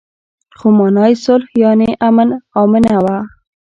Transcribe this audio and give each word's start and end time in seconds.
خو 0.57 0.67
مانا 0.77 1.05
يې 1.11 1.15
صلح 1.25 1.49
يانې 1.61 1.89
امن 2.07 2.29
آمنه 2.61 2.95
وه. 3.05 3.17